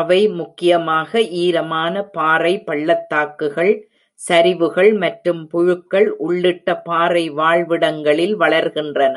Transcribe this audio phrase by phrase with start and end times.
[0.00, 3.72] அவை முக்கியமாக ஈரமான பாறை பள்ளத்தாக்குகள்,
[4.20, 9.14] சரிவுகள் மற்றும் புழுக்கள் உள்ளிட்ட பாறை வாழ்விடங்களில் வளர்கின்றன.